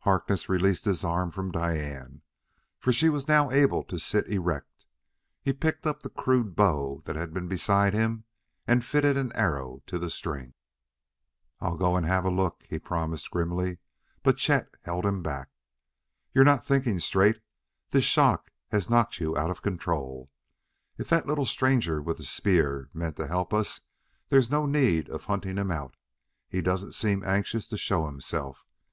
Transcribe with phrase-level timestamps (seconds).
[0.00, 2.22] Harkness released his arms from Diane,
[2.80, 4.86] for she was now able to sit erect.
[5.40, 8.24] He picked up the crude bow that had been beside him
[8.66, 10.54] and fitted an arrow to the string.
[11.60, 13.78] "I'll go and have a look," he promised grimly.
[14.24, 15.48] But Chet held him back.
[16.34, 17.40] "You're not thinking straight;
[17.90, 20.28] this shock has knocked you out of control.
[20.96, 23.82] If that little stranger with the spear meant to help us
[24.28, 25.94] there's no need of hunting him out;
[26.48, 28.64] he doesn't seem anxious to show himself.